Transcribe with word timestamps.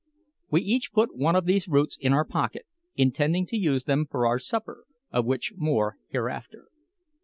We 0.49 0.61
each 0.63 0.93
put 0.93 1.15
one 1.15 1.35
of 1.35 1.45
these 1.45 1.67
roots 1.67 1.95
in 1.95 2.11
our 2.11 2.25
pocket, 2.25 2.65
intending 2.95 3.45
to 3.45 3.55
use 3.55 3.83
them 3.83 4.07
for 4.09 4.25
our 4.25 4.39
supper 4.39 4.85
of 5.11 5.25
which 5.27 5.53
more 5.55 5.97
hereafter. 6.09 6.69